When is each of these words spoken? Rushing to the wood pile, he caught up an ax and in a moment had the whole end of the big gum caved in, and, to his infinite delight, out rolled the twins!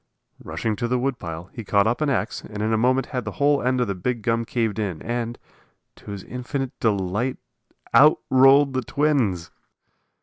Rushing 0.43 0.75
to 0.77 0.87
the 0.87 0.97
wood 0.97 1.19
pile, 1.19 1.51
he 1.53 1.63
caught 1.63 1.85
up 1.85 2.01
an 2.01 2.09
ax 2.09 2.41
and 2.43 2.63
in 2.63 2.73
a 2.73 2.75
moment 2.75 3.05
had 3.13 3.23
the 3.23 3.33
whole 3.33 3.61
end 3.61 3.79
of 3.79 3.85
the 3.85 3.93
big 3.93 4.23
gum 4.23 4.45
caved 4.45 4.79
in, 4.79 4.99
and, 5.03 5.37
to 5.97 6.09
his 6.09 6.23
infinite 6.23 6.71
delight, 6.79 7.37
out 7.93 8.17
rolled 8.31 8.73
the 8.73 8.81
twins! 8.81 9.51